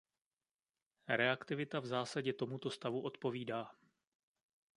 Reaktivita 1.07 1.79
v 1.79 1.85
zásadě 1.87 2.33
tomuto 2.33 2.69
stavu 2.69 3.01
odpovídá. 3.01 3.71